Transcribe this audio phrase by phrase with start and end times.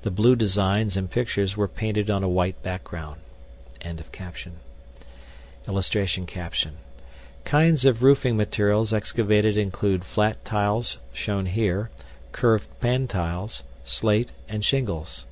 [0.00, 3.20] THE BLUE DESIGNS AND PICTURES WERE PAINTED ON A WHITE BACKGROUND.]
[5.68, 6.24] [Illustration:
[7.44, 11.90] KINDS OF ROOFING MATERIALS EXCAVATED INCLUDE FLAT TILES (SHOWN HERE),
[12.32, 15.26] CURVED PANTILES, SLATE, AND SHINGLES.